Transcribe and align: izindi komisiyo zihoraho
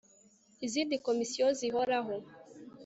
izindi 0.65 0.95
komisiyo 1.05 1.47
zihoraho 1.59 2.15